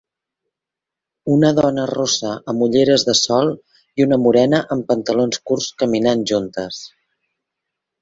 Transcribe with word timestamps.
Una 1.33 1.51
dona 1.59 1.83
rossa 1.91 2.31
amb 2.53 2.65
ulleres 2.69 3.07
de 3.11 3.17
sol 3.21 3.53
i 4.03 4.09
una 4.09 4.21
morena 4.25 4.65
amb 4.77 4.91
pantalons 4.91 5.45
curts 5.51 5.73
caminant 5.85 6.29
juntes. 6.35 6.85